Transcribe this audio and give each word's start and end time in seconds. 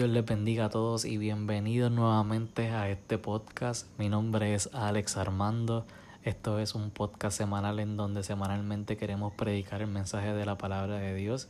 Dios 0.00 0.08
les 0.08 0.24
bendiga 0.24 0.64
a 0.64 0.70
todos 0.70 1.04
y 1.04 1.18
bienvenidos 1.18 1.92
nuevamente 1.92 2.70
a 2.70 2.88
este 2.88 3.18
podcast. 3.18 3.86
Mi 3.98 4.08
nombre 4.08 4.54
es 4.54 4.70
Alex 4.72 5.18
Armando. 5.18 5.84
Esto 6.22 6.58
es 6.58 6.74
un 6.74 6.90
podcast 6.90 7.36
semanal 7.36 7.78
en 7.80 7.98
donde 7.98 8.22
semanalmente 8.22 8.96
queremos 8.96 9.34
predicar 9.34 9.82
el 9.82 9.88
mensaje 9.88 10.32
de 10.32 10.46
la 10.46 10.56
palabra 10.56 10.96
de 10.96 11.14
Dios. 11.14 11.48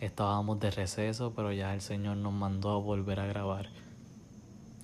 Estábamos 0.00 0.58
de 0.58 0.72
receso, 0.72 1.34
pero 1.36 1.52
ya 1.52 1.72
el 1.72 1.80
Señor 1.80 2.16
nos 2.16 2.32
mandó 2.32 2.70
a 2.70 2.78
volver 2.78 3.20
a 3.20 3.26
grabar 3.26 3.68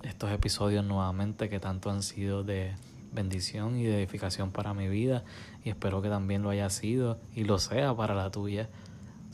estos 0.04 0.30
episodios 0.30 0.84
nuevamente 0.84 1.48
que 1.48 1.58
tanto 1.58 1.90
han 1.90 2.04
sido 2.04 2.44
de 2.44 2.76
bendición 3.12 3.76
y 3.76 3.86
de 3.86 3.98
edificación 3.98 4.52
para 4.52 4.72
mi 4.72 4.86
vida 4.86 5.24
y 5.64 5.70
espero 5.70 6.00
que 6.00 6.10
también 6.10 6.42
lo 6.42 6.50
haya 6.50 6.70
sido 6.70 7.18
y 7.34 7.42
lo 7.42 7.58
sea 7.58 7.92
para 7.96 8.14
la 8.14 8.30
tuya. 8.30 8.68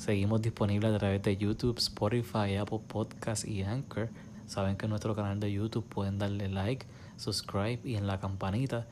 Seguimos 0.00 0.40
disponibles 0.40 0.95
a 0.95 0.98
través 0.98 1.22
de 1.22 1.36
YouTube, 1.36 1.77
Spotify, 1.77 2.56
Apple 2.56 2.80
Podcasts 2.88 3.45
y 3.45 3.62
Anchor. 3.62 4.09
Saben 4.46 4.78
que 4.78 4.86
en 4.86 4.90
nuestro 4.90 5.14
canal 5.14 5.40
de 5.40 5.52
YouTube 5.52 5.84
pueden 5.86 6.18
darle 6.18 6.48
like, 6.48 6.86
subscribe 7.18 7.80
y 7.84 7.96
en 7.96 8.06
la 8.06 8.18
campanita 8.18 8.86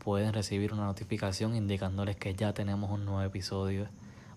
pueden 0.00 0.32
recibir 0.32 0.72
una 0.72 0.86
notificación 0.86 1.54
indicándoles 1.54 2.16
que 2.16 2.34
ya 2.34 2.54
tenemos 2.54 2.90
un 2.90 3.04
nuevo 3.04 3.22
episodio. 3.22 3.86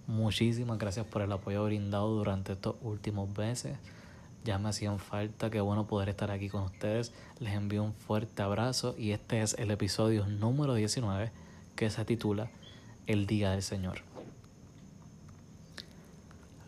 Muchísimas 0.05 0.77
gracias 0.77 1.07
por 1.07 1.23
el 1.23 1.31
apoyo 1.31 1.65
brindado 1.65 2.09
durante 2.09 2.53
estos 2.53 2.75
últimos 2.83 3.35
meses. 3.35 3.79
Ya 4.45 4.59
me 4.59 4.69
hacían 4.69 4.99
falta, 4.99 5.49
qué 5.49 5.59
bueno 5.59 5.87
poder 5.87 6.09
estar 6.09 6.29
aquí 6.29 6.49
con 6.49 6.61
ustedes. 6.61 7.13
Les 7.39 7.55
envío 7.55 7.81
un 7.81 7.95
fuerte 7.95 8.43
abrazo 8.43 8.93
y 8.95 9.09
este 9.13 9.41
es 9.41 9.55
el 9.55 9.71
episodio 9.71 10.27
número 10.27 10.75
19 10.75 11.31
que 11.75 11.89
se 11.89 12.05
titula 12.05 12.51
El 13.07 13.25
Día 13.25 13.49
del 13.49 13.63
Señor. 13.63 14.10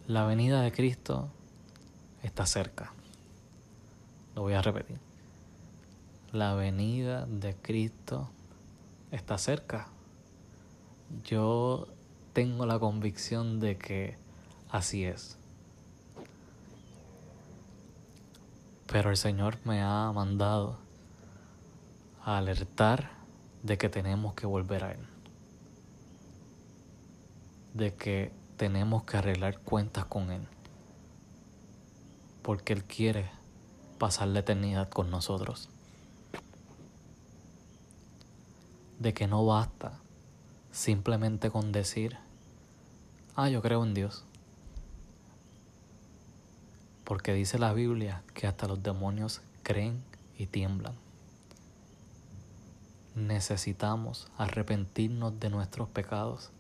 La 0.08 0.26
venida 0.26 0.62
de 0.62 0.73
Cristo 0.73 1.30
está 2.23 2.46
cerca. 2.46 2.92
Lo 4.36 4.42
voy 4.42 4.52
a 4.52 4.62
repetir. 4.62 5.00
La 6.34 6.56
venida 6.56 7.26
de 7.26 7.56
Cristo 7.56 8.30
está 9.12 9.38
cerca. 9.38 9.88
Yo 11.24 11.88
tengo 12.34 12.66
la 12.66 12.80
convicción 12.80 13.62
de 13.62 13.78
que 13.78 14.18
así 14.70 15.06
es. 15.06 15.38
Pero 18.88 19.09
el 19.09 19.18
Señor 19.18 19.58
me 19.64 19.81
ha 19.81 20.12
mandado 20.12 20.80
a 22.26 22.40
alertar 22.40 23.09
de 23.62 23.78
que 23.78 23.88
tenemos 23.88 24.34
que 24.34 24.48
volver 24.48 24.84
a 24.84 24.92
Él. 24.92 25.08
De 27.74 27.94
que 27.94 28.43
tenemos 28.64 29.03
que 29.03 29.17
arreglar 29.17 29.59
cuentas 29.59 30.06
con 30.06 30.31
Él. 30.31 30.47
Porque 32.42 32.72
Él 32.72 32.86
quiere 32.86 33.30
pasar 33.97 34.30
la 34.30 34.39
eternidad 34.39 34.89
con 34.89 35.11
nosotros. 35.11 35.67
De 39.00 39.14
que 39.14 39.28
no 39.28 39.45
basta 39.45 40.00
simplemente 40.72 41.52
con 41.52 41.73
decir, 41.73 42.16
ah, 43.36 43.50
yo 43.50 43.61
creo 43.61 43.84
en 43.84 43.94
Dios. 43.94 44.23
Porque 47.03 47.34
dice 47.34 47.59
la 47.59 47.73
Biblia 47.73 48.23
que 48.34 48.47
hasta 48.47 48.66
los 48.69 48.81
demonios 48.81 49.41
creen 49.61 50.02
y 50.38 50.45
tiemblan. 50.45 50.95
Necesitamos 53.14 54.31
arrepentirnos 54.38 55.38
de 55.41 55.50
nuestros 55.50 55.89
pecados 55.89 56.53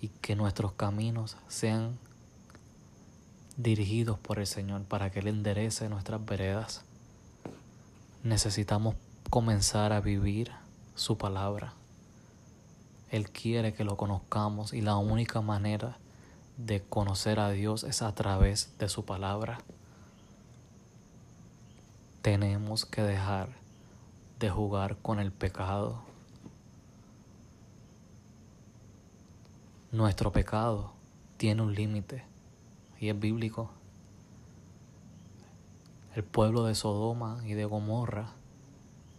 y 0.00 0.08
que 0.08 0.36
nuestros 0.36 0.72
caminos 0.72 1.36
sean 1.48 1.98
dirigidos 3.56 4.18
por 4.18 4.38
el 4.38 4.46
Señor 4.46 4.82
para 4.84 5.10
que 5.10 5.20
Él 5.20 5.28
enderece 5.28 5.88
nuestras 5.88 6.24
veredas. 6.24 6.82
Necesitamos 8.22 8.94
comenzar 9.28 9.92
a 9.92 10.00
vivir 10.00 10.50
su 10.94 11.18
palabra. 11.18 11.74
Él 13.10 13.30
quiere 13.30 13.74
que 13.74 13.84
lo 13.84 13.96
conozcamos 13.96 14.72
y 14.72 14.80
la 14.80 14.96
única 14.96 15.40
manera 15.40 15.98
de 16.56 16.82
conocer 16.82 17.40
a 17.40 17.50
Dios 17.50 17.84
es 17.84 18.02
a 18.02 18.14
través 18.14 18.72
de 18.78 18.88
su 18.88 19.04
palabra. 19.04 19.58
Tenemos 22.22 22.84
que 22.86 23.02
dejar 23.02 23.48
de 24.38 24.50
jugar 24.50 24.96
con 24.96 25.20
el 25.20 25.32
pecado 25.32 26.09
Nuestro 29.92 30.30
pecado 30.30 30.92
tiene 31.36 31.62
un 31.62 31.74
límite 31.74 32.22
y 33.00 33.08
es 33.08 33.18
bíblico. 33.18 33.72
El 36.14 36.22
pueblo 36.22 36.64
de 36.64 36.76
Sodoma 36.76 37.40
y 37.44 37.54
de 37.54 37.64
Gomorra, 37.64 38.30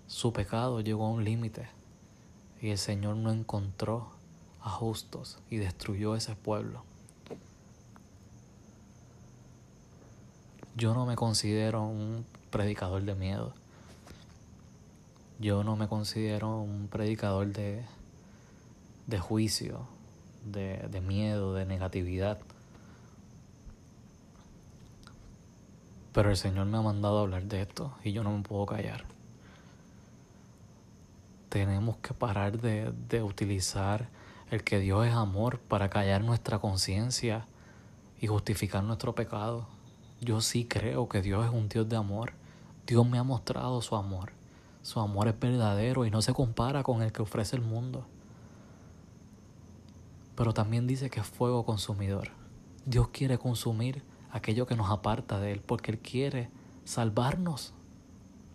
su 0.08 0.32
pecado 0.32 0.80
llegó 0.80 1.08
a 1.08 1.10
un 1.10 1.26
límite 1.26 1.68
y 2.62 2.70
el 2.70 2.78
Señor 2.78 3.18
no 3.18 3.34
encontró 3.34 4.12
a 4.62 4.70
justos 4.70 5.40
y 5.50 5.58
destruyó 5.58 6.16
ese 6.16 6.36
pueblo. 6.36 6.86
Yo 10.78 10.94
no 10.94 11.06
me 11.06 11.18
considero 11.18 11.84
un 11.84 12.26
predicador 12.50 13.04
de 13.04 13.16
miedo. 13.16 13.54
Yo 15.38 15.66
no 15.66 15.76
me 15.76 15.90
considero 15.90 16.62
un 16.62 16.88
predicador 16.88 17.48
de, 17.48 17.84
de 19.08 19.20
juicio 19.20 19.86
de, 20.44 21.02
miedo, 21.02 21.54
de 21.54 21.66
negatividad. 21.66 22.40
Pero 26.14 26.30
el 26.30 26.38
Señor 26.38 26.66
me 26.66 26.78
ha 26.78 26.82
mandado 26.82 27.20
a 27.20 27.22
hablar 27.22 27.44
de 27.44 27.62
esto 27.62 27.94
y 28.04 28.12
yo 28.12 28.24
no 28.24 28.36
me 28.36 28.44
puedo 28.44 28.66
callar. 28.66 29.06
Tenemos 31.50 31.98
que 31.98 32.14
parar 32.14 32.60
de, 32.60 32.92
de 33.10 33.24
utilizar 33.24 34.10
el 34.50 34.64
que 34.64 34.80
Dios 34.80 35.08
es 35.08 35.14
amor 35.14 35.60
para 35.60 35.90
callar 35.90 36.24
nuestra 36.24 36.60
conciencia 36.60 37.46
y 38.20 38.28
justificar 38.28 38.84
nuestro 38.84 39.16
pecado. 39.16 39.68
Yo 40.20 40.42
sí 40.42 40.66
creo 40.66 41.08
que 41.08 41.22
Dios 41.22 41.46
es 41.46 41.52
un 41.52 41.70
Dios 41.70 41.88
de 41.88 41.96
amor. 41.96 42.34
Dios 42.86 43.08
me 43.08 43.18
ha 43.18 43.24
mostrado 43.24 43.82
su 43.82 43.96
amor. 43.96 44.34
Su 44.82 45.00
amor 45.00 45.28
es 45.28 45.40
verdadero 45.40 46.06
y 46.06 46.12
no 46.12 46.22
se 46.22 46.34
compara 46.34 46.84
con 46.84 47.02
el 47.02 47.12
que 47.12 47.22
ofrece 47.22 47.56
el 47.56 47.62
mundo 47.62 48.06
pero 50.42 50.56
también 50.56 50.88
dice 50.88 51.12
que 51.12 51.20
es 51.20 51.28
fuego 51.28 51.66
consumidor. 51.66 52.30
Dios 52.88 53.10
quiere 53.10 53.38
consumir 53.38 54.02
aquello 54.32 54.66
que 54.66 54.76
nos 54.76 54.90
aparta 54.90 55.40
de 55.40 55.52
Él, 55.52 55.62
porque 55.62 55.92
Él 55.92 56.00
quiere 56.00 56.50
salvarnos. 56.84 57.76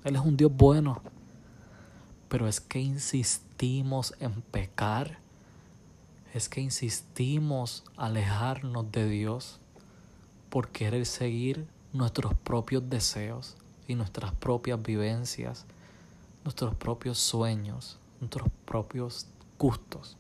Él 0.02 0.16
es 0.16 0.22
un 0.22 0.36
Dios 0.36 0.50
bueno. 0.52 1.00
Pero 2.28 2.48
es 2.48 2.60
que 2.60 2.80
insistimos 2.80 4.16
en 4.18 4.42
pecar, 4.42 5.20
es 6.34 6.48
que 6.48 6.60
insistimos 6.60 7.84
alejarnos 7.96 8.90
de 8.90 9.08
Dios 9.08 9.60
por 10.50 10.70
querer 10.70 11.06
seguir 11.06 11.68
nuestros 11.92 12.34
propios 12.34 12.90
deseos 12.90 13.56
y 13.86 13.94
nuestras 13.94 14.32
propias 14.32 14.82
vivencias, 14.82 15.66
nuestros 16.42 16.74
propios 16.74 17.16
sueños, 17.18 18.00
nuestros 18.20 18.48
propios 18.64 19.28
gustos 19.56 20.16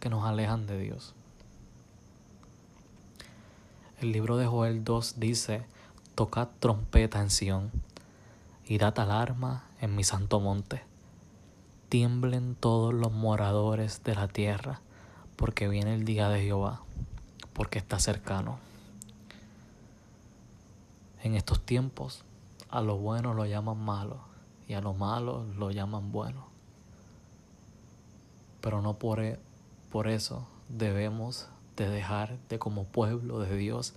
que 0.00 0.08
nos 0.08 0.24
alejan 0.24 0.66
de 0.66 0.78
Dios. 0.78 1.14
El 4.00 4.12
libro 4.12 4.36
de 4.36 4.46
Joel 4.46 4.84
2 4.84 5.18
dice, 5.18 5.66
tocad 6.14 6.48
trompeta 6.60 7.20
en 7.20 7.30
Sión 7.30 7.70
y 8.66 8.78
dad 8.78 8.98
alarma 9.00 9.64
en 9.80 9.96
mi 9.96 10.04
santo 10.04 10.40
monte. 10.40 10.82
Tiemblen 11.88 12.54
todos 12.54 12.94
los 12.94 13.12
moradores 13.12 14.04
de 14.04 14.14
la 14.14 14.28
tierra, 14.28 14.80
porque 15.36 15.68
viene 15.68 15.94
el 15.94 16.04
día 16.04 16.28
de 16.28 16.42
Jehová, 16.42 16.82
porque 17.54 17.78
está 17.78 17.98
cercano. 17.98 18.58
En 21.22 21.34
estos 21.34 21.60
tiempos, 21.60 22.22
a 22.70 22.80
lo 22.82 22.96
bueno 22.98 23.34
lo 23.34 23.46
llaman 23.46 23.78
malo 23.78 24.18
y 24.68 24.74
a 24.74 24.80
lo 24.80 24.92
malo 24.92 25.44
lo 25.56 25.70
llaman 25.70 26.12
bueno. 26.12 26.46
Pero 28.60 28.82
no 28.82 28.94
por, 28.94 29.20
e- 29.20 29.40
por 29.90 30.08
eso 30.08 30.46
debemos 30.68 31.48
de 31.76 31.88
dejar 31.88 32.38
de 32.48 32.58
como 32.58 32.84
pueblo 32.84 33.38
de 33.40 33.56
Dios 33.56 33.94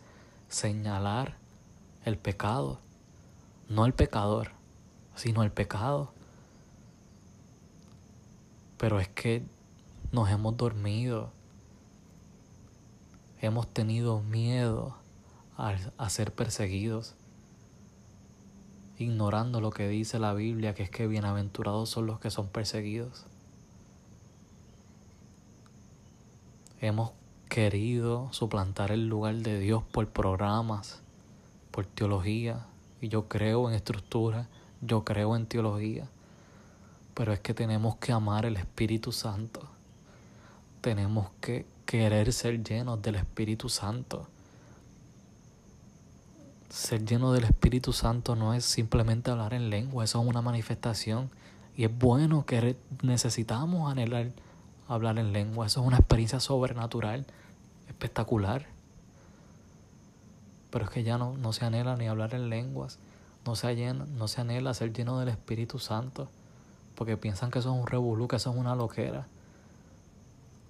señalar 0.47 1.35
el 2.05 2.17
pecado, 2.17 2.79
no 3.67 3.85
el 3.85 3.93
pecador, 3.93 4.51
sino 5.15 5.43
el 5.43 5.51
pecado. 5.51 6.11
Pero 8.77 8.99
es 8.99 9.07
que 9.09 9.43
nos 10.11 10.29
hemos 10.29 10.57
dormido, 10.57 11.31
hemos 13.39 13.67
tenido 13.67 14.21
miedo 14.21 14.95
a, 15.57 15.75
a, 15.97 16.09
ser 16.09 16.33
perseguidos, 16.33 17.15
ignorando 18.97 19.61
lo 19.61 19.71
que 19.71 19.87
dice 19.87 20.19
la 20.19 20.33
Biblia, 20.33 20.73
que 20.73 20.83
es 20.83 20.89
que 20.89 21.07
bienaventurados 21.07 21.89
son 21.89 22.07
los 22.07 22.19
que 22.19 22.31
son 22.31 22.47
perseguidos. 22.47 23.25
Hemos 26.81 27.11
querido 27.47 28.33
suplantar 28.33 28.91
el 28.91 29.07
lugar 29.07 29.35
de 29.35 29.59
Dios 29.59 29.83
por 29.91 30.07
programas 30.07 30.99
por 31.69 31.85
teología, 31.85 32.65
y 33.01 33.07
yo 33.07 33.27
creo 33.27 33.69
en 33.69 33.75
estructura, 33.75 34.47
yo 34.81 35.03
creo 35.03 35.35
en 35.35 35.45
teología, 35.45 36.07
pero 37.13 37.33
es 37.33 37.39
que 37.39 37.53
tenemos 37.53 37.97
que 37.97 38.11
amar 38.11 38.47
el 38.47 38.57
Espíritu 38.57 39.11
Santo. 39.11 39.61
Tenemos 40.81 41.29
que 41.39 41.67
querer 41.85 42.33
ser 42.33 42.63
llenos 42.63 42.99
del 43.01 43.15
Espíritu 43.15 43.69
Santo. 43.69 44.27
Ser 46.69 47.05
lleno 47.05 47.31
del 47.31 47.43
Espíritu 47.43 47.93
Santo 47.93 48.35
no 48.35 48.55
es 48.55 48.65
simplemente 48.65 49.29
hablar 49.29 49.53
en 49.53 49.69
lengua, 49.69 50.03
eso 50.03 50.19
es 50.19 50.27
una 50.27 50.41
manifestación. 50.41 51.29
Y 51.77 51.85
es 51.85 51.95
bueno 51.95 52.43
que 52.45 52.75
necesitamos 53.03 53.91
anhelar 53.91 54.31
hablar 54.93 55.19
en 55.19 55.33
lengua, 55.33 55.67
eso 55.67 55.81
es 55.81 55.87
una 55.87 55.97
experiencia 55.97 56.39
sobrenatural, 56.39 57.25
espectacular. 57.87 58.65
Pero 60.69 60.85
es 60.85 60.91
que 60.91 61.03
ya 61.03 61.17
no, 61.17 61.37
no 61.37 61.53
se 61.53 61.65
anhela 61.65 61.95
ni 61.95 62.07
hablar 62.07 62.33
en 62.33 62.49
lenguas, 62.49 62.99
no 63.45 63.55
se, 63.55 63.75
llena, 63.75 64.05
no 64.05 64.27
se 64.27 64.41
anhela 64.41 64.73
ser 64.73 64.93
lleno 64.93 65.19
del 65.19 65.29
Espíritu 65.29 65.79
Santo, 65.79 66.29
porque 66.95 67.17
piensan 67.17 67.51
que 67.51 67.59
eso 67.59 67.73
es 67.73 67.79
un 67.79 67.87
revolú, 67.87 68.27
que 68.27 68.35
eso 68.35 68.51
es 68.51 68.57
una 68.57 68.75
loquera. 68.75 69.27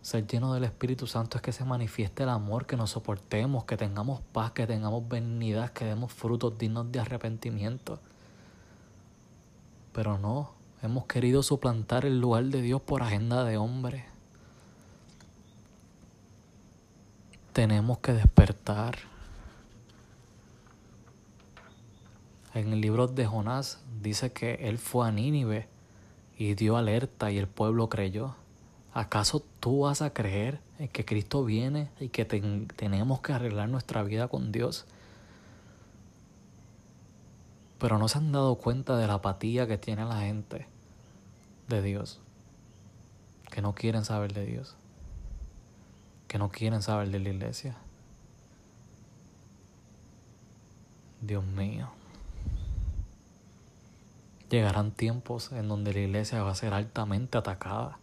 Ser 0.02 0.26
lleno 0.26 0.54
del 0.54 0.64
Espíritu 0.64 1.06
Santo 1.06 1.38
es 1.38 1.44
que 1.44 1.52
se 1.52 1.64
manifieste 1.64 2.24
el 2.24 2.30
amor, 2.30 2.66
que 2.66 2.78
nos 2.78 2.92
soportemos, 2.92 3.66
que 3.66 3.78
tengamos 3.78 4.22
paz, 4.32 4.52
que 4.52 4.66
tengamos 4.66 5.08
benignidad, 5.08 5.72
que 5.72 5.86
demos 5.86 6.12
frutos 6.12 6.58
dignos 6.58 6.92
de 6.92 7.00
arrepentimiento. 7.00 8.00
Pero 9.94 10.18
no, 10.18 10.52
hemos 10.82 11.06
querido 11.06 11.44
suplantar 11.44 12.06
el 12.06 12.20
lugar 12.20 12.46
de 12.46 12.62
Dios 12.62 12.82
por 12.82 13.04
agenda 13.04 13.44
de 13.44 13.58
hombre. 13.58 14.11
Tenemos 17.54 18.00
que 18.00 18.14
despertar. 18.14 18.98
En 22.54 22.72
el 22.72 22.80
libro 22.82 23.08
de 23.08 23.26
Jonás 23.26 23.82
dice 24.02 24.32
que 24.32 24.54
él 24.70 24.78
fue 24.78 25.08
a 25.08 25.12
Nínive 25.12 25.68
y 26.38 26.56
dio 26.56 26.78
alerta 26.78 27.30
y 27.30 27.38
el 27.38 27.48
pueblo 27.48 27.90
creyó. 27.90 28.36
¿Acaso 28.94 29.44
tú 29.60 29.82
vas 29.82 30.02
a 30.02 30.14
creer 30.14 30.60
en 30.80 30.88
que 30.88 31.06
Cristo 31.06 31.44
viene 31.44 31.90
y 32.00 32.10
que 32.10 32.26
tenemos 32.26 33.22
que 33.22 33.34
arreglar 33.34 33.70
nuestra 33.70 34.04
vida 34.04 34.28
con 34.28 34.52
Dios? 34.52 34.86
Pero 37.80 37.98
no 37.98 38.08
se 38.08 38.18
han 38.18 38.32
dado 38.32 38.56
cuenta 38.56 38.96
de 38.96 39.08
la 39.08 39.16
apatía 39.16 39.68
que 39.68 39.78
tiene 39.78 40.06
la 40.06 40.22
gente 40.22 40.68
de 41.68 41.82
Dios, 41.82 42.20
que 43.50 43.62
no 43.62 43.74
quieren 43.74 44.06
saber 44.06 44.34
de 44.34 44.46
Dios, 44.46 44.76
que 46.32 46.40
no 46.40 46.50
quieren 46.50 46.82
saber 46.82 47.10
de 47.10 47.20
la 47.20 47.28
iglesia. 47.28 47.76
Dios 51.20 51.44
mío. 51.44 51.90
Llegarán 54.50 54.92
tiempos 54.92 55.52
en 55.52 55.68
donde 55.68 55.92
la 55.92 56.00
iglesia 56.00 56.42
va 56.42 56.52
a 56.52 56.56
ser 56.56 56.74
altamente 56.74 57.38
atacada 57.38 58.00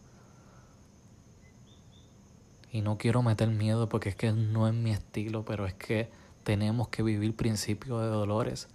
y 2.71 2.83
no 2.83 2.99
quiero 2.99 3.23
meter 3.23 3.49
miedo 3.49 3.89
porque 3.89 4.11
es 4.11 4.15
que 4.15 4.31
no 4.33 4.69
es 4.69 4.75
mi 4.75 4.91
estilo, 4.91 5.47
pero 5.47 5.65
es 5.65 5.73
que 5.73 6.11
tenemos 6.45 6.89
que 6.89 7.03
vivir 7.03 7.35
principios 7.35 8.03
de 8.03 8.09
dolores. 8.09 8.69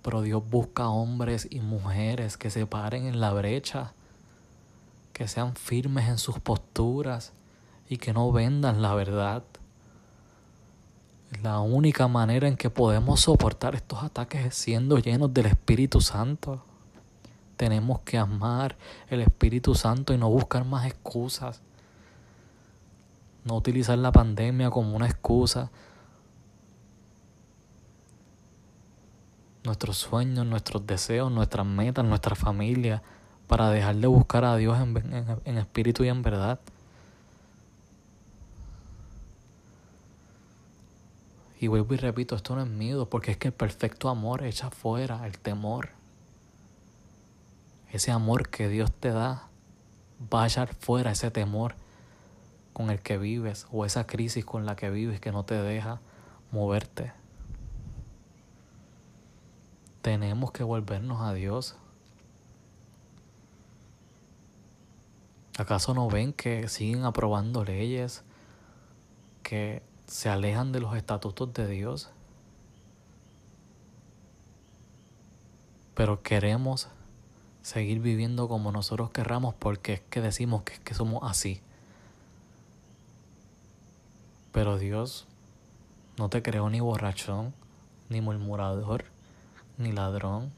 Pero 0.00 0.22
Dios 0.22 0.42
busca 0.48 0.88
hombres 0.88 1.46
y 1.50 1.60
mujeres 1.60 2.38
que 2.38 2.48
se 2.48 2.64
paren 2.64 3.04
en 3.04 3.20
la 3.20 3.34
brecha, 3.34 3.92
que 5.12 5.28
sean 5.28 5.56
firmes 5.56 6.08
en 6.08 6.16
sus 6.16 6.38
posturas 6.38 7.34
y 7.88 7.96
que 7.96 8.12
no 8.12 8.30
vendan 8.32 8.82
la 8.82 8.94
verdad. 8.94 9.42
La 11.42 11.60
única 11.60 12.08
manera 12.08 12.48
en 12.48 12.56
que 12.56 12.70
podemos 12.70 13.20
soportar 13.20 13.74
estos 13.74 14.02
ataques 14.02 14.46
es 14.46 14.54
siendo 14.54 14.98
llenos 14.98 15.32
del 15.32 15.46
Espíritu 15.46 16.00
Santo. 16.00 16.64
Tenemos 17.56 18.00
que 18.00 18.18
amar 18.18 18.76
el 19.08 19.20
Espíritu 19.20 19.74
Santo 19.74 20.14
y 20.14 20.18
no 20.18 20.30
buscar 20.30 20.64
más 20.64 20.86
excusas 20.86 21.60
no 23.48 23.56
utilizar 23.56 23.98
la 23.98 24.12
pandemia 24.12 24.70
como 24.70 24.94
una 24.94 25.06
excusa. 25.06 25.70
Nuestros 29.64 29.96
sueños, 29.96 30.46
nuestros 30.46 30.86
deseos, 30.86 31.32
nuestras 31.32 31.66
metas, 31.66 32.04
nuestra 32.04 32.34
familia, 32.36 33.02
para 33.46 33.70
dejar 33.70 33.96
de 33.96 34.06
buscar 34.06 34.44
a 34.44 34.56
Dios 34.56 34.78
en, 34.78 35.58
espíritu 35.58 36.04
y 36.04 36.08
en 36.08 36.22
verdad. 36.22 36.60
Y 41.60 41.66
vuelvo 41.66 41.94
y 41.94 41.96
repito, 41.96 42.36
esto 42.36 42.54
no 42.54 42.62
es 42.62 42.68
miedo, 42.68 43.08
porque 43.08 43.32
es 43.32 43.36
que 43.36 43.48
el 43.48 43.54
perfecto 43.54 44.08
amor 44.08 44.44
echa 44.44 44.70
fuera 44.70 45.26
el 45.26 45.38
temor. 45.38 45.90
Ese 47.90 48.12
amor 48.12 48.48
que 48.48 48.68
Dios 48.68 48.92
te 48.92 49.10
da 49.10 49.48
va 50.32 50.44
a 50.44 50.46
echar 50.46 50.74
fuera 50.74 51.12
ese 51.12 51.30
temor 51.30 51.74
con 52.72 52.90
el 52.90 53.00
que 53.00 53.18
vives 53.18 53.66
o 53.72 53.84
esa 53.84 54.06
crisis 54.06 54.44
con 54.44 54.66
la 54.66 54.76
que 54.76 54.90
vives 54.90 55.20
que 55.20 55.32
no 55.32 55.44
te 55.44 55.54
deja 55.54 56.00
moverte. 56.52 57.12
Tenemos 60.02 60.52
que 60.52 60.62
volvernos 60.62 61.22
a 61.22 61.32
Dios. 61.32 61.76
¿Acaso 65.58 65.92
no 65.92 66.08
ven 66.08 66.32
que 66.32 66.68
siguen 66.68 67.04
aprobando 67.04 67.64
leyes 67.64 68.22
que 69.42 69.82
se 70.08 70.30
alejan 70.30 70.72
de 70.72 70.80
los 70.80 70.96
estatutos 70.96 71.52
de 71.52 71.68
Dios? 71.68 72.10
Pero 75.94 76.22
queremos 76.22 76.88
seguir 77.62 78.00
viviendo 78.00 78.48
como 78.48 78.72
nosotros 78.72 79.10
querramos 79.10 79.54
porque 79.54 79.94
es 79.94 80.00
que 80.00 80.20
decimos 80.20 80.62
que, 80.62 80.78
que 80.78 80.94
somos 80.94 81.22
así. 81.30 81.60
Pero 84.50 84.78
Dios 84.78 85.26
no 86.16 86.30
te 86.30 86.42
creó 86.42 86.70
ni 86.70 86.80
borrachón, 86.80 87.52
ni 88.08 88.20
murmurador, 88.20 89.04
ni 89.76 89.92
ladrón, 89.92 90.52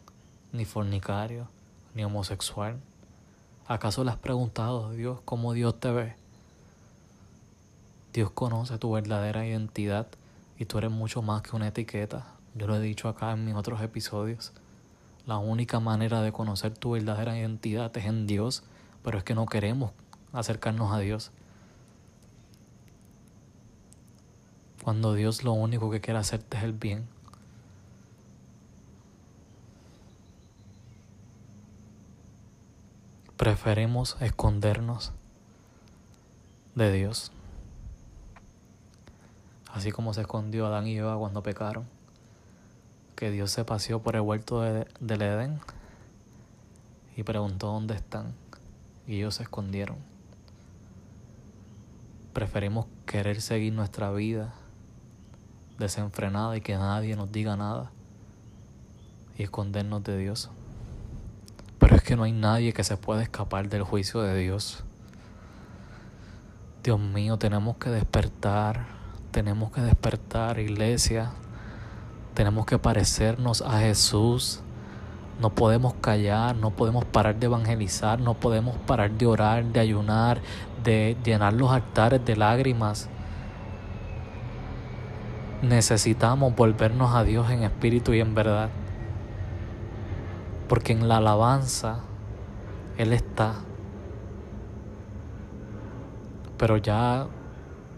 ni 0.53 0.65
fornicario, 0.65 1.49
ni 1.95 2.05
homosexual. 2.05 2.79
¿Acaso 3.67 4.05
le 4.05 4.11
has 4.11 4.17
preguntado, 4.17 4.93
Dios, 4.93 5.21
cómo 5.25 5.53
Dios 5.53 5.79
te 5.81 5.91
ve? 5.91 6.20
Dios 8.13 8.33
conoce 8.33 8.77
tu 8.79 8.91
verdadera 8.91 9.47
identidad 9.47 10.09
y 10.59 10.65
tú 10.65 10.79
eres 10.79 10.91
mucho 10.91 11.23
más 11.23 11.43
que 11.43 11.55
una 11.55 11.69
etiqueta. 11.69 12.27
Yo 12.57 12.67
lo 12.67 12.75
he 12.75 12.81
dicho 12.81 13.09
acá 13.09 13.31
en 13.31 13.45
mis 13.45 13.55
otros 13.55 13.81
episodios. 13.83 14.53
La 15.27 15.39
única 15.39 15.79
manera 15.79 16.21
de 16.21 16.33
conocer 16.33 16.77
tu 16.77 16.93
verdadera 16.93 17.39
identidad 17.39 17.97
es 17.97 18.07
en 18.07 18.27
Dios, 18.27 18.65
pero 19.05 19.19
es 19.19 19.23
que 19.23 19.37
no 19.37 19.47
queremos 19.47 19.93
acercarnos 20.33 20.93
a 20.93 20.99
Dios. 20.99 21.31
Cuando 24.83 25.15
Dios 25.15 25.45
lo 25.45 25.53
único 25.53 25.89
que 25.91 26.01
quiere 26.01 26.19
hacerte 26.19 26.57
es 26.57 26.65
el 26.65 26.73
bien. 26.73 27.07
Preferimos 33.37 34.17
escondernos 34.21 35.13
de 36.75 36.93
Dios. 36.93 37.31
Así 39.73 39.93
como 39.93 40.15
se 40.15 40.23
escondió 40.23 40.67
Adán 40.67 40.87
y 40.87 40.97
Eva 40.97 41.17
cuando 41.17 41.43
pecaron. 41.43 41.87
Que 43.15 43.31
Dios 43.31 43.51
se 43.51 43.65
paseó 43.65 44.01
por 44.01 44.17
el 44.17 44.23
huerto 44.23 44.63
de, 44.63 44.87
del 45.01 45.23
Edén 45.23 45.61
y 47.17 47.23
preguntó 47.23 47.69
dónde 47.69 47.95
están. 47.95 48.35
Y 49.07 49.17
ellos 49.17 49.37
se 49.37 49.43
escondieron. 49.43 49.97
Preferimos 52.33 52.87
querer 53.07 53.41
seguir 53.41 53.73
nuestra 53.73 54.11
vida 54.13 54.55
desenfrenada 55.79 56.57
y 56.57 56.61
que 56.61 56.77
nadie 56.77 57.17
nos 57.17 57.33
diga 57.33 57.57
nada 57.57 57.91
y 59.37 59.43
escondernos 59.43 60.05
de 60.05 60.17
Dios. 60.17 60.51
Pero 61.79 61.97
es 61.97 62.03
que 62.03 62.15
no 62.15 62.23
hay 62.23 62.33
nadie 62.33 62.73
que 62.73 62.85
se 62.85 62.97
pueda 62.97 63.23
escapar 63.23 63.69
del 63.69 63.83
juicio 63.83 64.21
de 64.21 64.39
Dios. 64.39 64.85
Dios 66.83 67.01
mío, 67.01 67.39
tenemos 67.39 67.77
que 67.79 67.91
despertar, 67.91 68.87
tenemos 69.31 69.73
que 69.73 69.81
despertar, 69.81 70.59
iglesia. 70.59 71.31
Tenemos 72.35 72.67
que 72.67 72.79
parecernos 72.79 73.63
a 73.63 73.81
Jesús. 73.81 74.61
No 75.41 75.51
podemos 75.51 75.95
callar, 75.95 76.55
no 76.57 76.71
podemos 76.71 77.05
parar 77.05 77.37
de 77.37 77.47
evangelizar, 77.47 78.21
no 78.21 78.35
podemos 78.35 78.77
parar 78.87 79.11
de 79.11 79.27
orar, 79.27 79.65
de 79.65 79.81
ayunar, 79.81 80.41
de 80.85 81.17
llenar 81.25 81.55
los 81.55 81.71
altares 81.71 82.25
de 82.25 82.37
lágrimas 82.37 83.09
necesitamos 85.63 86.55
volvernos 86.55 87.15
a 87.15 87.25
Dios 87.25 87.51
en 87.51 87.63
espíritu 87.63 88.13
y 88.15 88.21
en 88.21 88.35
verdad. 88.35 88.71
Porque 90.69 90.93
en 90.93 91.09
la 91.09 91.19
alabanza 91.19 92.01
Él 92.97 93.13
está. 93.13 93.55
Pero 96.57 96.77
ya 96.77 97.27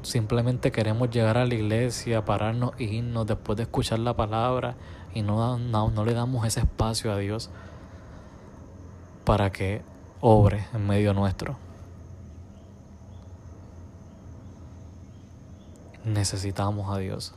simplemente 0.03 0.73
queremos 0.73 1.11
llegar 1.11 1.39
a 1.39 1.47
la 1.47 1.55
iglesia, 1.55 2.25
pararnos 2.25 2.73
e 2.79 2.85
irnos 2.85 3.27
después 3.27 3.57
de 3.57 3.65
escuchar 3.65 3.99
la 3.99 4.15
palabra 4.15 4.77
y 5.15 5.23
no, 5.23 5.59
no, 5.59 5.91
no 5.91 6.05
le 6.05 6.15
damos 6.15 6.47
ese 6.47 6.61
espacio 6.61 7.13
a 7.13 7.19
Dios 7.19 7.51
para 9.25 9.51
que 9.53 9.83
obre 10.21 10.67
en 10.73 10.87
medio 10.87 11.15
nuestro. 11.15 11.57
Necesitamos 16.05 16.95
a 16.95 16.99
Dios. 16.99 17.35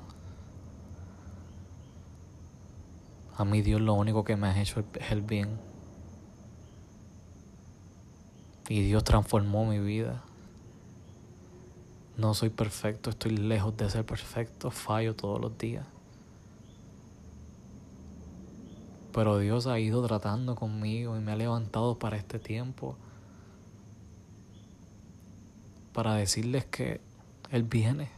A 3.37 3.43
mí 3.43 3.61
Dios 3.61 3.81
lo 3.81 3.93
único 3.93 4.23
que 4.23 4.37
me 4.37 4.47
ha 4.47 4.59
hecho 4.59 4.83
es 4.99 5.11
el 5.11 5.21
bien. 5.21 5.59
Y 8.67 8.81
Dios 8.81 9.03
transformó 9.03 9.65
mi 9.65 9.79
vida. 9.79 10.23
No 12.17 12.33
soy 12.33 12.49
perfecto, 12.49 13.09
estoy 13.09 13.35
lejos 13.35 13.75
de 13.75 13.89
ser 13.89 14.05
perfecto, 14.05 14.71
fallo 14.71 15.15
todos 15.15 15.41
los 15.41 15.57
días. 15.57 15.85
Pero 19.11 19.37
Dios 19.37 19.67
ha 19.67 19.79
ido 19.79 20.05
tratando 20.05 20.55
conmigo 20.55 21.17
y 21.17 21.19
me 21.19 21.33
ha 21.33 21.35
levantado 21.35 21.99
para 21.99 22.15
este 22.15 22.39
tiempo. 22.39 22.95
Para 25.91 26.15
decirles 26.15 26.65
que 26.65 27.01
Él 27.51 27.63
viene. 27.63 28.09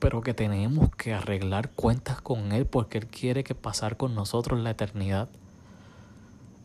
Pero 0.00 0.20
que 0.20 0.34
tenemos 0.34 0.94
que 0.96 1.14
arreglar 1.14 1.70
cuentas 1.70 2.20
con 2.20 2.50
Él 2.50 2.66
porque 2.66 2.98
Él 2.98 3.06
quiere 3.06 3.44
que 3.44 3.54
pasar 3.54 3.96
con 3.96 4.14
nosotros 4.16 4.58
la 4.60 4.70
eternidad. 4.70 5.28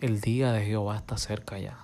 El 0.01 0.19
día 0.19 0.51
de 0.51 0.65
Jehová 0.65 0.97
está 0.97 1.17
cerca 1.17 1.59
ya 1.59 1.77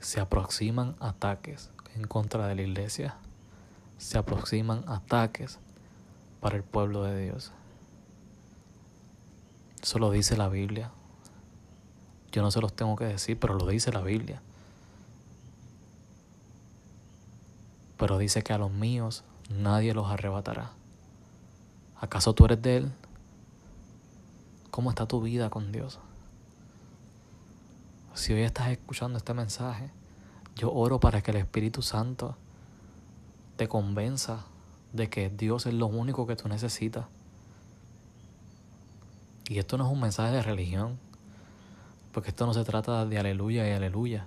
se 0.00 0.18
aproximan 0.18 0.96
ataques 0.98 1.70
en 1.94 2.06
contra 2.06 2.46
de 2.46 2.54
la 2.54 2.62
iglesia, 2.62 3.16
se 3.98 4.18
aproximan 4.18 4.82
ataques 4.88 5.58
para 6.40 6.56
el 6.56 6.62
pueblo 6.62 7.02
de 7.04 7.24
Dios. 7.24 7.52
Eso 9.82 9.98
lo 9.98 10.10
dice 10.10 10.36
la 10.36 10.48
Biblia. 10.48 10.90
Yo 12.32 12.42
no 12.42 12.50
se 12.50 12.60
los 12.60 12.72
tengo 12.72 12.96
que 12.96 13.04
decir, 13.04 13.38
pero 13.38 13.54
lo 13.54 13.66
dice 13.66 13.92
la 13.92 14.00
Biblia. 14.00 14.40
Pero 17.98 18.18
dice 18.18 18.42
que 18.42 18.52
a 18.52 18.58
los 18.58 18.70
míos 18.70 19.24
nadie 19.50 19.92
los 19.92 20.10
arrebatará. 20.10 20.70
¿Acaso 22.00 22.34
tú 22.34 22.46
eres 22.46 22.62
de 22.62 22.78
Él? 22.78 22.92
¿Cómo 24.70 24.90
está 24.90 25.06
tu 25.06 25.20
vida 25.20 25.50
con 25.50 25.72
Dios? 25.72 25.98
Si 28.20 28.34
hoy 28.34 28.42
estás 28.42 28.68
escuchando 28.68 29.16
este 29.16 29.32
mensaje, 29.32 29.90
yo 30.54 30.70
oro 30.72 31.00
para 31.00 31.22
que 31.22 31.30
el 31.30 31.38
Espíritu 31.38 31.80
Santo 31.80 32.36
te 33.56 33.66
convenza 33.66 34.44
de 34.92 35.08
que 35.08 35.30
Dios 35.30 35.64
es 35.64 35.72
lo 35.72 35.86
único 35.86 36.26
que 36.26 36.36
tú 36.36 36.46
necesitas. 36.46 37.06
Y 39.48 39.58
esto 39.58 39.78
no 39.78 39.86
es 39.86 39.92
un 39.92 40.00
mensaje 40.00 40.32
de 40.32 40.42
religión, 40.42 40.98
porque 42.12 42.28
esto 42.28 42.44
no 42.44 42.52
se 42.52 42.62
trata 42.62 43.06
de 43.06 43.18
aleluya 43.18 43.66
y 43.66 43.72
aleluya. 43.72 44.26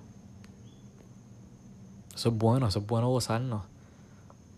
Eso 2.16 2.30
es 2.30 2.36
bueno, 2.36 2.68
eso 2.68 2.80
es 2.80 2.88
bueno 2.88 3.10
gozarnos. 3.10 3.64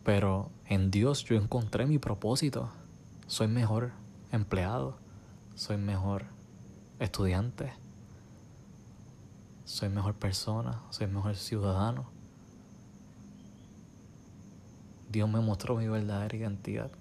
Pero 0.06 0.50
en 0.65 0.92
Dios 0.92 1.25
yo 1.25 1.36
encontré 1.36 1.86
mi 1.86 2.00
propósito. 2.00 2.70
Soy 3.27 3.48
mejor 3.48 3.92
empleado, 4.32 4.98
soy 5.56 5.75
mejor 5.75 6.25
estudiante 7.00 7.85
soy 9.66 9.90
mejor 9.90 10.14
persona, 10.14 10.82
soy 10.92 11.08
mejor 11.08 11.36
ciudadano. 11.36 12.06
Dios 15.12 15.30
me 15.30 15.40
mostró 15.42 15.76
mi 15.76 15.88
verdadera 15.88 16.36
identidad. 16.36 16.92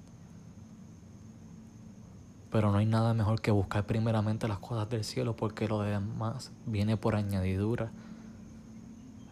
Pero 2.51 2.71
no 2.71 2.79
hay 2.79 2.87
nada 2.87 3.15
mejor 3.15 3.41
que 3.41 3.51
buscar 3.51 3.85
primeramente 3.85 4.49
las 4.49 4.59
cosas 4.59 4.89
del 4.89 5.05
cielo 5.05 5.37
porque 5.37 5.69
lo 5.69 5.81
demás 5.81 6.53
viene 6.67 6.97
por 6.97 7.17
añadidura. 7.17 7.91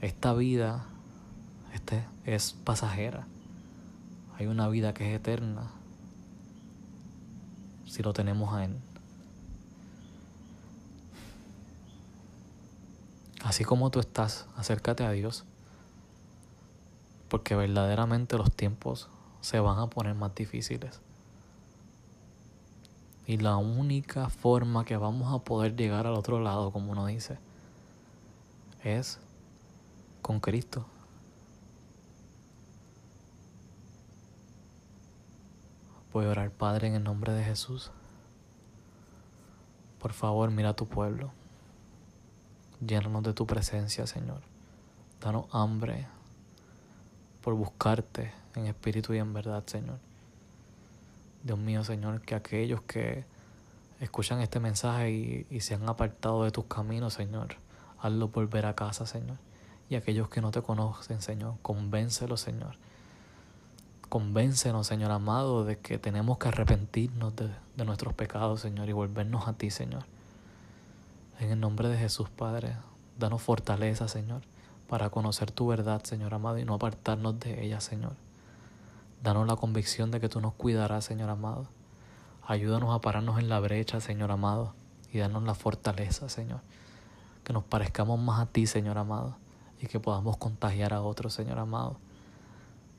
Esta 0.01 0.35
vida 0.35 0.85
este, 1.73 2.05
es 2.25 2.53
pasajera. 2.53 3.27
Hay 4.39 4.47
una 4.47 4.69
vida 4.69 4.93
que 4.93 5.09
es 5.09 5.17
eterna 5.21 5.71
si 7.87 8.03
lo 8.03 8.13
tenemos 8.13 8.53
a 8.53 8.65
Él. 8.65 8.77
Así 13.43 13.65
como 13.65 13.91
tú 13.91 13.99
estás, 14.01 14.47
acércate 14.57 15.05
a 15.05 15.11
Dios. 15.11 15.45
Porque 17.29 17.57
verdaderamente 17.57 18.37
los 18.37 18.53
tiempos 18.53 19.09
se 19.41 19.59
van 19.59 19.79
a 19.79 19.89
poner 19.89 20.15
más 20.15 20.35
difíciles. 20.35 21.01
Y 23.27 23.39
la 23.39 23.57
única 23.57 24.29
forma 24.29 24.85
que 24.85 24.97
vamos 24.97 25.35
a 25.35 25.45
poder 25.45 25.77
llegar 25.77 26.07
al 26.07 26.15
otro 26.15 26.41
lado, 26.41 26.71
como 26.73 26.93
uno 26.93 27.07
dice, 27.07 27.39
es 28.85 29.19
con 30.23 30.41
Cristo. 30.41 30.87
Voy 36.13 36.27
a 36.27 36.31
orar, 36.31 36.51
Padre, 36.51 36.89
en 36.89 36.95
el 36.95 37.05
nombre 37.05 37.33
de 37.33 37.43
Jesús. 37.43 37.91
Por 39.99 40.13
favor, 40.13 40.51
mira 40.51 40.71
a 40.71 40.77
tu 40.77 40.87
pueblo. 40.87 41.33
Llénanos 42.85 43.23
de 43.23 43.33
tu 43.33 43.47
presencia, 43.47 44.09
Señor. 44.09 44.41
Danos 45.21 45.47
hambre 45.53 46.07
por 47.41 47.55
buscarte 47.55 48.33
en 48.57 48.67
espíritu 48.67 49.15
y 49.15 49.19
en 49.19 49.33
verdad, 49.33 49.63
Señor. 49.67 49.99
Dios 51.45 51.59
mío, 51.59 51.85
Señor, 51.85 52.23
que 52.23 52.35
aquellos 52.35 52.83
que 52.83 53.25
escuchan 54.01 54.41
este 54.41 54.59
mensaje 54.59 55.47
y, 55.49 55.61
se 55.61 55.75
han 55.75 55.89
apartado 55.89 56.43
de 56.43 56.51
tus 56.51 56.65
caminos, 56.65 57.15
Señor, 57.15 57.57
hazlo 58.01 58.29
volver 58.29 58.67
a 58.67 58.75
casa, 58.75 59.07
Señor. 59.07 59.37
Y 59.89 59.95
aquellos 59.95 60.29
que 60.29 60.41
no 60.41 60.51
te 60.51 60.61
conocen, 60.63 61.23
Señor, 61.23 61.55
convéncelos, 61.63 62.41
Señor. 62.41 62.75
Convéncenos, 64.09 64.89
Señor 64.89 65.13
amado, 65.13 65.65
de 65.65 65.79
que 65.79 65.99
tenemos 65.99 66.39
que 66.39 66.49
arrepentirnos 66.49 67.37
de, 67.37 67.49
de 67.77 67.85
nuestros 67.85 68.13
pecados, 68.15 68.61
Señor, 68.61 68.89
y 68.89 68.93
volvernos 68.93 69.47
a 69.47 69.53
ti, 69.53 69.71
Señor. 69.71 70.05
En 71.43 71.51
el 71.51 71.59
nombre 71.59 71.89
de 71.89 71.99
Jesús, 71.99 72.29
Padre, 72.31 72.77
danos 73.19 73.43
fortaleza, 73.43 74.07
Señor, 74.07 74.43
para 74.89 75.11
conocer 75.11 75.51
tu 75.51 75.67
verdad, 75.67 76.01
Señor 76.05 76.35
amado, 76.35 76.57
y 76.59 76.65
no 76.65 76.75
apartarnos 76.75 77.41
de 77.41 77.65
ella, 77.65 77.81
Señor. 77.81 78.13
Danos 79.25 79.49
la 79.49 79.57
convicción 79.57 80.13
de 80.13 80.21
que 80.21 80.29
tú 80.29 80.41
nos 80.41 80.55
cuidarás, 80.55 81.05
Señor 81.05 81.31
amado. 81.31 81.67
Ayúdanos 82.47 82.95
a 82.95 83.01
pararnos 83.01 83.41
en 83.41 83.49
la 83.49 83.59
brecha, 83.59 84.01
Señor 84.01 84.31
amado, 84.31 84.73
y 85.13 85.19
danos 85.19 85.43
la 85.43 85.55
fortaleza, 85.55 86.29
Señor. 86.29 86.61
Que 87.43 87.53
nos 87.53 87.65
parezcamos 87.65 88.21
más 88.21 88.39
a 88.39 88.47
ti, 88.47 88.69
Señor 88.69 88.97
amado, 88.97 89.35
y 89.81 89.89
que 89.89 89.99
podamos 89.99 90.37
contagiar 90.37 90.95
a 90.95 91.03
otros, 91.03 91.35
Señor 91.35 91.59
amado, 91.59 91.97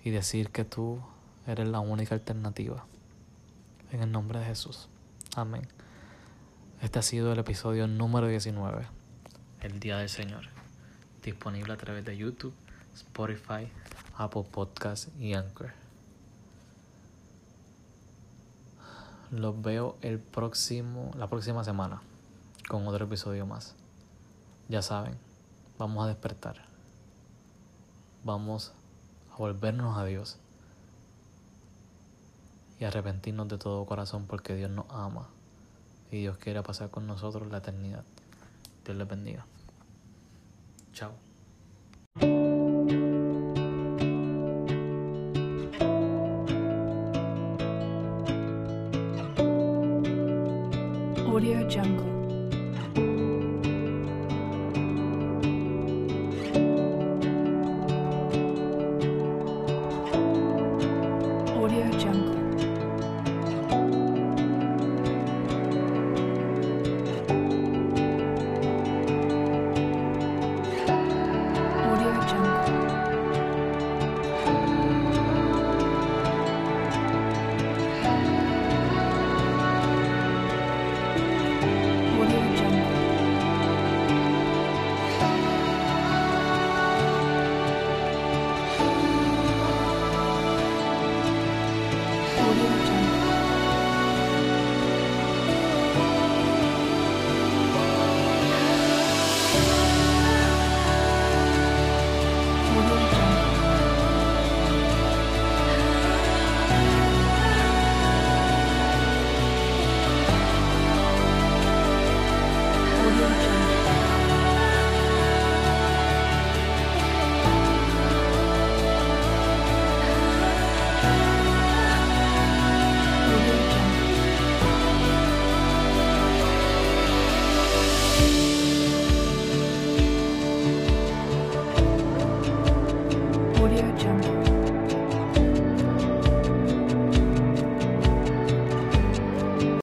y 0.03 0.09
decir 0.09 0.49
que 0.49 0.65
tú 0.65 0.99
eres 1.47 1.69
la 1.69 1.79
única 1.79 2.13
alternativa. 2.13 2.83
En 3.93 4.01
el 4.01 4.11
nombre 4.11 4.39
de 4.39 4.47
Jesús. 4.47 4.89
Amén. 5.33 5.65
Este 6.83 6.99
ha 6.99 7.01
sido 7.01 7.31
el 7.31 7.39
episodio 7.39 7.87
número 7.87 8.27
19, 8.27 8.85
El 9.61 9.79
Día 9.79 9.99
del 9.99 10.09
Señor, 10.09 10.43
disponible 11.23 11.71
a 11.71 11.77
través 11.77 12.03
de 12.03 12.17
YouTube, 12.17 12.53
Spotify, 12.93 13.71
Apple 14.17 14.43
Podcasts 14.51 15.09
y 15.17 15.33
Anchor. 15.33 15.71
Los 19.31 19.61
veo 19.61 19.95
el 20.01 20.19
próximo, 20.19 21.11
la 21.15 21.27
próxima 21.27 21.63
semana 21.63 22.01
con 22.67 22.85
otro 22.85 23.05
episodio 23.05 23.45
más. 23.45 23.77
Ya 24.67 24.81
saben, 24.81 25.17
vamos 25.77 26.03
a 26.03 26.09
despertar. 26.09 26.65
Vamos 28.25 28.73
a 29.31 29.37
volvernos 29.37 29.97
a 29.97 30.03
Dios 30.03 30.37
y 32.77 32.83
arrepentirnos 32.83 33.47
de 33.47 33.57
todo 33.57 33.85
corazón 33.85 34.25
porque 34.27 34.53
Dios 34.53 34.69
nos 34.69 34.87
ama 34.89 35.29
y 36.13 36.19
Dios 36.19 36.37
quiera 36.37 36.61
pasar 36.61 36.91
con 36.91 37.07
nosotros 37.07 37.49
la 37.49 37.57
eternidad. 37.57 38.03
Dios 38.85 38.95
les 38.95 39.07
bendiga. 39.07 39.45
Chao. 40.93 41.11
Audio 51.25 51.67
Jungle. 51.67 52.12